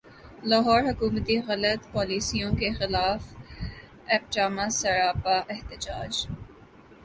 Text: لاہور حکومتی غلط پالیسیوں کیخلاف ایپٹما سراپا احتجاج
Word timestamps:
لاہور 0.49 0.81
حکومتی 0.89 1.35
غلط 1.47 1.81
پالیسیوں 1.93 2.51
کیخلاف 2.59 3.21
ایپٹما 4.11 4.65
سراپا 4.79 5.35
احتجاج 5.49 6.13